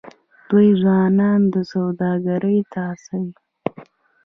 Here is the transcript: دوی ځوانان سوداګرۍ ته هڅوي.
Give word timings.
دوی 0.49 0.69
ځوانان 0.81 1.41
سوداګرۍ 1.71 2.59
ته 2.71 2.79
هڅوي. 2.89 3.31